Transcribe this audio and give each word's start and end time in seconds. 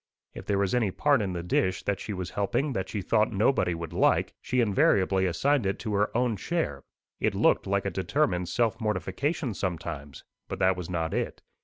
If 0.33 0.47
there 0.47 0.57
was 0.57 0.73
any 0.73 0.89
part 0.89 1.21
in 1.21 1.33
the 1.33 1.43
dish 1.43 1.83
that 1.83 1.99
she 1.99 2.11
was 2.11 2.31
helping 2.31 2.73
that 2.73 2.89
she 2.89 3.03
thought 3.03 3.31
nobody 3.31 3.75
would 3.75 3.93
like, 3.93 4.33
she 4.41 4.59
invariably 4.59 5.27
assigned 5.27 5.67
it 5.67 5.77
to 5.77 5.93
her 5.93 6.09
own 6.17 6.37
share. 6.37 6.81
It 7.19 7.35
looked 7.35 7.67
like 7.67 7.85
a 7.85 7.91
determined 7.91 8.49
self 8.49 8.81
mortification 8.81 9.53
sometimes; 9.53 10.23
but 10.47 10.57
that 10.57 10.75
was 10.75 10.89
not 10.89 11.13
it. 11.13 11.43